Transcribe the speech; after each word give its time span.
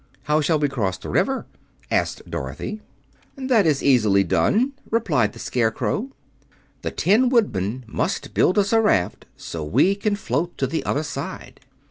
"How 0.23 0.41
shall 0.41 0.57
we 0.57 0.67
cross 0.67 0.97
the 0.97 1.09
river?" 1.11 1.45
asked 1.91 2.23
Dorothy. 2.27 2.81
"That 3.35 3.67
is 3.67 3.83
easily 3.83 4.23
done," 4.23 4.71
replied 4.89 5.33
the 5.33 5.37
Scarecrow. 5.37 6.09
"The 6.81 6.89
Tin 6.89 7.29
Woodman 7.29 7.83
must 7.85 8.33
build 8.33 8.57
us 8.57 8.73
a 8.73 8.81
raft, 8.81 9.27
so 9.37 9.63
we 9.63 9.93
can 9.93 10.15
float 10.15 10.57
to 10.57 10.65
the 10.65 10.83
other 10.85 11.03
side." 11.03 11.59